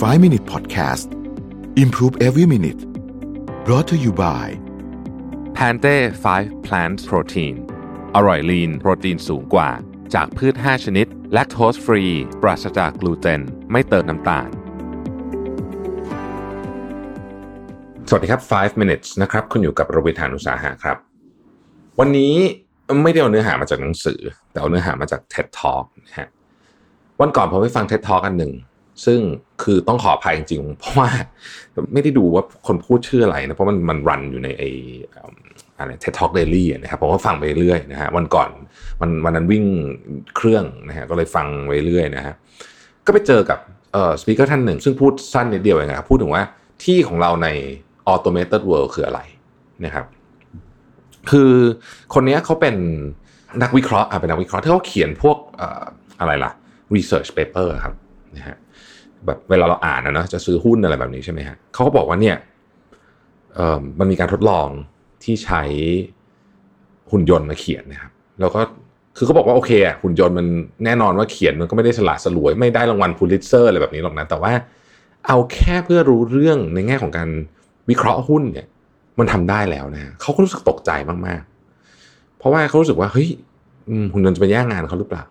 [0.00, 1.12] 5 Minute Podcast
[1.76, 2.80] Improve Every Minute
[3.66, 4.46] brought to you by
[5.54, 5.96] แพนเต้
[6.32, 7.54] 5 plant protein
[8.14, 9.70] อร่อยลีนโปรตีนสูงกว่า
[10.14, 12.04] จากพืช 5 ชนิด แลคโตสฟรี
[12.42, 13.40] ปราศจากกลูเตน
[13.72, 14.48] ไม่เติมน้ำตาล
[18.08, 20.96] สวัสดีครับ 5 minutes นะครับ คุณอยู่กับโรบิทานุสาหะครับ
[22.00, 22.34] วันนี้
[23.02, 24.20] ไม่ได้เอาเนื้อหามาจากหนังสือ
[24.50, 26.28] แต่เอาเนื้อหามาจาก TED Talk นะฮะ
[27.20, 28.54] วันก่อนผมไปฟัง TED Talk อันหนึ่ง
[29.04, 29.20] ซึ่ง
[29.62, 31.08] คือต้องขออภัยจริงๆ เพราะว่า
[31.92, 34.62] ไม่ได้ดูว่าคนพูดชื่ออะไรนะ เพราะมันมันรันอยู่ในไอ
[35.78, 38.50] อะไร TED Talk Daily นะครับผมก็ฟังไปเรื่อยนะฮะวันก่อน
[39.00, 39.64] วันวันนั้นวิ่ง
[40.36, 42.34] เครื่องนะฮะก็เลยฟังไปเรื่อยนะฮะ
[43.06, 43.58] ก็ไปเจอกับ
[43.92, 46.42] เอ่อสปีกเกอร์ท่านหนึ่ง ซึ่งพูดสั้นนิดเดียวเองนะครับพูดถึงว่า
[46.84, 47.48] ที่ของเราใน
[48.12, 49.20] automated world คืออะไร
[49.84, 50.06] นะครับ
[51.30, 51.52] คือ
[52.14, 52.76] คนนี้เขาเป็น
[53.62, 55.82] นักวิเคราะห์อะเป็นนักวิเคราะห์ที่เขาเขียนพวกเอ่อ
[56.20, 56.52] อะไรล่ะ
[56.94, 57.94] research paper ครับ
[58.36, 58.56] นะฮะ
[59.26, 62.36] แบบเวลาเราอ่านนะเนอะจะซื้อหุ้นอะไรแบบนี้ใช่ไหมฮะเขาก็บอกว่าเนี่ย
[63.98, 64.68] มันมีการทดลอง
[65.24, 65.62] ที่ใช้
[67.10, 68.60] หุ่นยนต์มาเขียนนะครับแล้วก็
[69.16, 70.46] คือเขาบอกว่าโอเคอะหุ่นยนต์มัน
[70.84, 74.52] แน่นอนว่าเขียนมันก็ไม่ได้ฉลาดสลวยไม่ได้รางวัลพูลิตเซอร์อะไรแบบนี้หรอกนะแต่ว่า
[75.26, 77.28] เอาแค่เพื่อรู้เรื่องในแง่ของการ
[77.90, 78.66] วิเคราะห์หุ้นเนี่ย
[79.18, 80.90] มันทำได้แล้วนะเขาก็รู้สึกตกใจ
[81.26, 83.28] มากๆ เพราะว่าเขารู้สึกว่าเฮ้ย
[84.12, 85.24] หุ่นยนต์จะไปแย่งงานเขาหรือเปล่า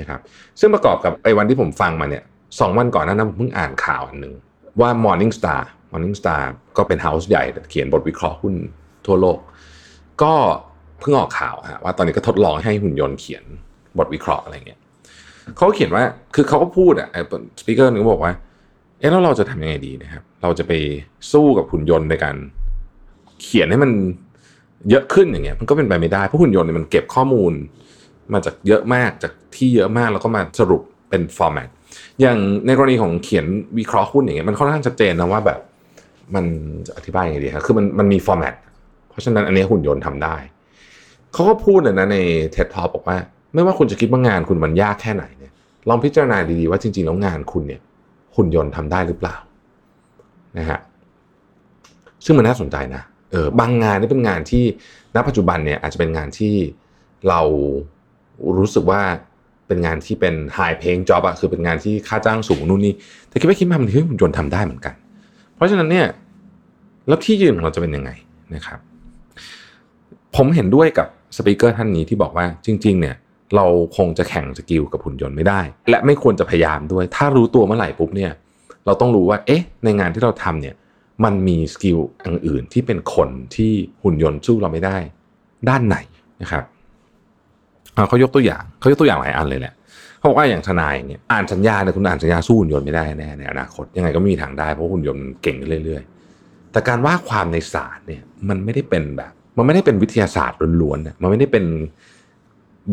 [0.00, 0.20] นะครับ
[0.60, 2.22] ซึ่งประกอบกับไอ้วันที่ผมฟังมาเนี่ย
[2.60, 4.34] สองวันก่อนนั้นผมเพิ่งอ่านข่าวอันหนึ่ง
[4.80, 6.42] ว่า Morning Star Morning Star
[6.76, 8.54] ก็เป็นเฮาส์ใหญ่เขียนบทวิเคราะห์หุ้น
[9.06, 9.38] ทั่วโลก
[10.22, 10.34] ก็
[11.00, 13.44] เพิ่งออกข่าวฮะว่าตอนนี้ก็ทดลองให้หุ่นยนต์เขียน
[13.98, 14.80] บทวิเคราะห์อะไรเงี้ย
[15.56, 16.02] เขาเขียนว่า
[16.34, 17.08] คือเขาก็พูดอะ
[17.60, 18.32] สปีกเกอร์นึงบอกว่า
[18.98, 20.72] เอ๊ะแล้วเราจะทำยังไงดีนะครับ เราจะไป
[21.32, 22.36] สู้กับหุ่นยนต์ในการ
[23.42, 23.90] เขียนให้มัน
[24.90, 27.52] เยอะขึ้นอย่างเงี้ยมันก็เป็นไปไม่ได้เพราะหุ่นยนต์เนี่ยมันเก็บข้อมูล
[28.32, 31.68] มาจากเยอะมากจากที่เยอะมากแล้วก็มาสรุปเป็น format
[32.20, 33.46] อย่างในกรณีของเขียน
[33.78, 35.60] วิเคราะห์หุ้นอย่างเงี้ยมันค่อนข้างชัดเจนนะว่าแบบ
[36.34, 36.44] มัน
[36.86, 38.54] จะอธิบายยังไงดีครับคือมันมันมี format
[39.10, 40.36] เพราะฉะนั้นอันนี้หุ่นยนต์ทำได้
[41.32, 42.16] เขาก็พูดเลยนะใน
[42.54, 43.16] TED Talk บอกว่า
[43.54, 45.52] ไม่ว่าคุณจะคิดว่างานคุณมันยากแค่ไหนเนี่ย
[45.88, 47.80] ลองพิจารณาดีๆว่าจริงๆแล้วงานคุณเนี่ย
[48.36, 49.36] หุ่นยนต์ทำได้หรือเปล่า
[50.58, 50.80] นะฮะ
[52.24, 54.64] ซึ่งมันน่าสนใจนะเออบางงานนี่เป็นงานที่
[55.14, 56.54] ณปัจจุบันเนี่ยอาจจะเป็นงานที่
[57.28, 57.40] เรา
[58.58, 59.00] รู้สึกว่า
[59.72, 62.94] เป็นงานที่เป็น high paying job อะคือเป็นงานที่ค่าจ้างสูงนู่นนี่
[63.28, 64.94] แต่คิดไปคิดมามันเฮ้ยหุ่นยนต์ทำได้เหมือนกัน
[65.54, 66.06] เพราะฉะนั้นเนี่ย
[67.08, 68.10] แล้วที่ยืนของเราจะเป็นยังไง
[68.54, 68.78] นะครับ
[70.36, 71.06] ผมเห็นด้วยกับ
[71.36, 73.16] speaker ท่านนี้ที่บอกว่าจริง ๆ เนี่ย
[73.56, 73.66] เรา
[73.96, 78.32] คงจะแข่ง skill กับหุ่นยนต์ไม่ได้ และไม่ควรจะพยายามด้วย ถ้ารู้ตัวเมื่อไหร่ปุ๊บเนี่ย
[78.86, 80.74] เราต้องรู้ว่าเอ๊ะ ในงานที่เราทำเนี่ย
[81.24, 83.72] มันมี skill อันอื่นที่เป็นคนที่
[84.02, 84.96] หุ่นยนต์สู้เราไม่ได้
[85.68, 85.96] ด้านไหน
[86.42, 86.64] นะครับ
[88.08, 89.74] เขายกตัวอย่างเขายกตัวอย่างหลายอันเลยแหละ
[90.18, 96.02] เขาบอกว่าอย่างทนายอย่างเงี้ยอ่านสัญญาเนี่ยคุณอ่านสัญญาสู้หุ่นยนต์ไม่ได้แน่ในอนาคตยังไงก็ไม่มีทางได้เพราะหุ่นยนต์เก่งขึ้นเรื่อย
[96.38, 101.64] ๆ แต่การว่าความในศาลเนี่ยมันไม่ได้เป็นแบบ มันไม่ได้เป็นวิทยาศาสตร์ล้วนๆนะมันไม่ได้เป็น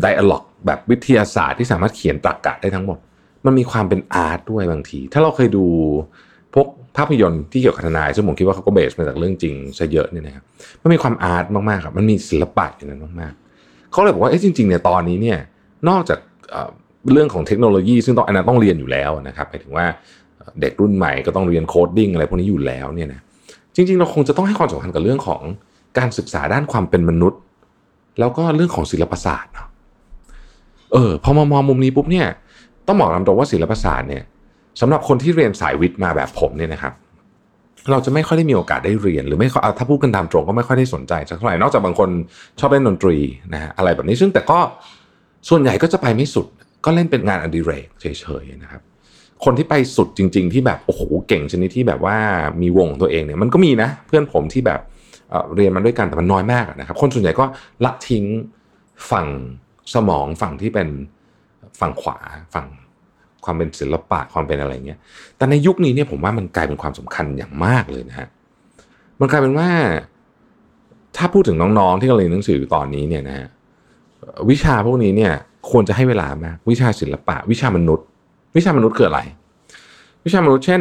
[0.00, 2.98] ไดอะล็อกแบบวิทยาศาสตร์ที่สามารถเขียนตรรกะได้ทั้งหมด
[3.46, 5.64] มันมีความเป็นอาร์ตด้วยบางที ถ้าเราเคยดู
[6.54, 6.66] พวก
[6.96, 10.44] ภาพยนตร์ที่เกี่ยวกับทนายซึ่งผมคิดว่าเขาก็เบสมาจากเรื่องจริงซะเยอะเนี่ยนะครับ
[10.82, 13.40] มันมีความอาร์ตมากๆครับมันมีศิลปะอย่างนั้นมากๆ
[13.90, 15.38] เขาเลยบอกว่าเอ๊ะจริงๆเนี่ยตอนนี้เนี่ย
[15.88, 16.18] นอกจาก
[16.50, 16.70] เอ่อ
[17.12, 19.86] เรื่องของเทคโนโลยี ซึ่งต้องอันนั้นต้องเรียนอยู่แล้วนะครับหมายถึงว่า
[20.60, 23.20] เด็กรุ่นใหม่ก็ต้องเรียน coding อะไรพวกนี้อยู่แล้วเนี่ยนะ
[23.74, 25.42] จริง ๆ เราคงจะต้องให้ความสำคัญกับเรื่องของ
[25.98, 27.40] การศึกษาด้านความเป็นมนุษย์
[28.18, 29.68] แล้วก็เรื่องของศิลปศาสตร์เนาะ
[30.92, 32.26] เออพอมามองมุมนี้ปุ๊บเนี่ย
[32.86, 34.22] ต้องบอกตามตรงว่าศิลปศาสตร์เนี่ย
[34.80, 36.92] สำหรับคนที่เรียนสายวิทย์มาแบบผมเนี่ยนะครับ
[37.90, 42.08] เราจะไม่ค่อยได้มีโอกาสได้เรียน หรือไม่ค่อยเอาถ้าพูดกันตามตรงก็ไม่ค่อยได้สนใจสักเท่าไหร่นอกจากบางคน
[42.60, 43.16] ชอบเล่นดนตรี
[43.54, 44.58] นะฮะอะไรแบบนี้ซึ่งแต่ก็
[45.48, 46.46] ส่วนใหญ่ก็จะไปไม่สุด
[46.84, 48.04] ก็เล่นเป็นงานอดิเรกเฉ
[48.42, 48.82] ยๆนะครับ
[49.44, 52.16] คนที่ไปสุดจริง ๆ ที่แบบโอ้โหเก่งชนิดที่แบบว่า
[52.62, 54.80] มีวงตัวเองเนี่ยมันก็มีนะ เพื่อนผมที่แบบ
[55.30, 57.44] เเรียนมาด้วยกันแต่มันน้อยมากนะครับ คนส่วนใหญ่ก็
[57.84, 58.24] ละทิ้ง
[59.10, 59.26] ฝั่ง
[59.94, 60.88] สมองฝั่งที่เป็น
[61.80, 62.18] ฝั่งขวา
[62.54, 62.66] ฝั่ง
[63.44, 64.98] ความเป็นศิลปะความเป็นอะไรเงี้ย
[65.36, 68.28] แต่ในยุคนี้เนี่ยผมว่ามันกลายเป็นความสำคัญอย่างมากเลยนะฮะ
[69.20, 69.70] มันกลายเป็นว่า
[71.16, 73.46] ถ้าพูดถึงน้องๆ ที่กำลังเรียนหนังสืออยู่ตอนนี้เนี่ยนะฮะ
[74.50, 75.32] วิชาพวกนี้เนี่ย
[75.70, 78.06] ควรจะให้เวลามากวิชาศิลปะ วิชามนุษย์
[78.56, 79.20] วิชามนุษย์คืออะไร
[80.24, 80.80] วิชามนุษย์เช่น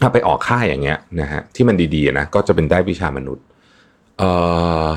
[0.00, 3.44] ถ้าไปออกค่ายอย่างเงี้ยนะฮะที่มันดีๆนะก็จะเป็นได้วิชามนุษย์
[4.18, 4.30] เอ่
[4.86, 4.88] อ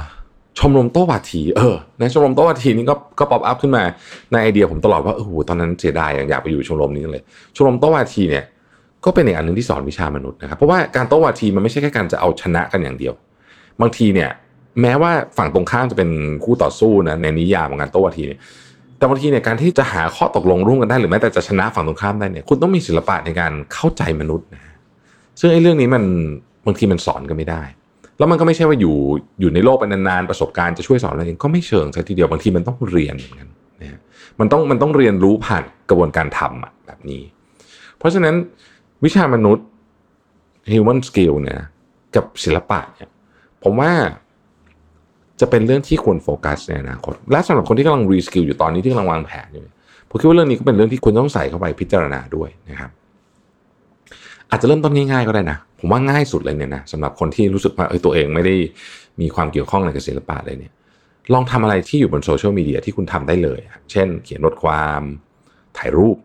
[0.59, 3.83] ชมรมโต้วาทีเออในชมรมโต้วาทีนี่ก็ก็ pop up ขึ้นมา
[4.31, 7.23] ในไอเดียผมตลอดว่าโอ้โหตอนนั้นเสียดายอยากไปอยู่ชมรมนี้เลย
[7.55, 8.43] ชมรมโต้วาทีเนี่ย
[9.05, 13.13] ก็เป็นอีกอันหนึ่งที่สอนวิชามนุษย์นะครับเพราะว่าการโต้วาทีมันไม่ใช่แค่การจะเอาชนะกันอย่างเดียว
[13.81, 14.29] บางทีเนี่ย
[14.81, 16.09] แม้ว่าฝั่งตรงข้ามจะเป็น
[16.43, 18.39] คู่ต่อสู้นะในนิยามของการโต้วาทีเนี่ย
[18.97, 24.61] แต่บางทีเนี่ยการที่จะหาข้อตกลงร่วมกันได้หรือแม้แต่จะชนะฝั่งตรงข้ามได้เนี่ยคุณต้องมีศิลปะในการเข้าใจมนุษย์นะ
[25.39, 26.03] ซึ่งไอ้เรื่องนี้มัน
[26.65, 27.61] บางทีมันสอนกันไม่ได้
[28.19, 28.95] แล้วมันก็ไม่ใช่ว่าอยู่
[29.39, 33.47] อยู่ในโลกไปนานๆประสบการณ์จะช่วยสอนอะไรเองก็ไม่เชิงซะทีเดียวบางทีมันต้องเรียนเหมือนกัน
[33.81, 33.99] นะ
[34.39, 37.21] มันต้องมันต้องเรียนรู้ผ่านกระบวนการทำอะแบบนี้
[37.97, 38.35] เพราะฉะนั้น
[39.03, 39.65] วิชามนุษย์
[40.71, 41.59] human skill เนี่ย
[42.15, 43.09] กับศิลปะเนี่ย
[43.63, 43.91] ผมว่า
[45.39, 49.63] จะเป็นเรื่องที่ควรโฟกัสในอนาคต และสำหรับคนที่กำลัง reskill อยู่ตอนนี้ที่กำลังวางแผนอยู่
[50.09, 52.91] ผมคิดว่าเรื่องนี้ก็เป็นเรื่องที่ควรต้องใส่เข้าไปพิจารณาด้วยนะครับ
[54.49, 58.55] อาจจะเริ่มต้นง่ายๆก็ได้นะ ผมว่าง่ายสุดเลยเนี่ยนะสำหรับคนที่รู้สึกว่าเออตัวเองไม่ได้
[59.21, 60.73] มีความเกี่ยวข้องอะไรกับศิลปะเลยเนี่ย
[61.33, 63.59] ลองทำอะไรที่อยู่บนโซเชียลมีเดียที่คุณทำได้เลย
[63.91, 65.01] เช่น เขียนบทความ
[65.77, 66.17] ถ่ายรูป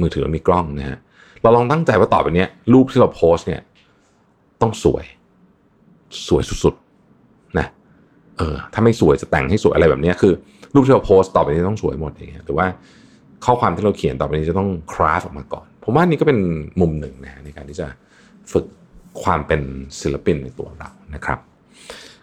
[0.00, 0.98] มือถือมีกล้องนะฮะ
[1.42, 3.60] เราลองตั้งใจว่าต่อไปนี้รูปที่เราโพสเนี่ย
[4.62, 5.04] ต้องสวย
[6.28, 7.66] สวยสุดๆนะ
[8.38, 10.32] เออถ้าไม่สวยจะแต่งให้สวยอะไรแบบนี้คือ
[10.74, 12.66] รูปที่เราโพสต่อไปนี้ต้องสวยหมดอย่างเงี้ยหรือว่า
[13.44, 16.38] ข้อความที่เราเขียนต่อไปนี้จะต้องคราฟออกมาก่อน ผมว่านี่ก็เป็น
[16.80, 17.86] มุมหนึ่งนะในการที่จะ
[18.52, 18.64] ฝึก
[19.22, 19.60] ความเป็น
[20.00, 21.38] ศิลปินในตัวเรานะครับ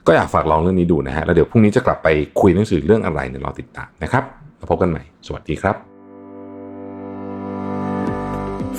[0.07, 2.07] ก็อยากฝากลองเรื่องนี้ดูนะฮะแล้วเดี๋ยวพรุ่งนี้จะกลับไป
[2.39, 4.23] คุยหนังสือเรื่องอะไรเนี่ยรอติดตามนะครับ
[4.57, 5.75] แล้วพบกันใหม่ สวัสดีครับ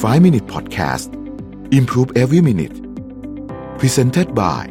[0.02, 1.08] 5 Minute Podcast
[1.78, 2.76] Improve Every Minute
[3.78, 4.62] Presented by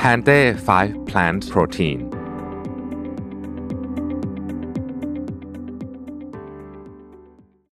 [0.00, 0.38] Pante
[0.68, 2.17] 5 Plant Protein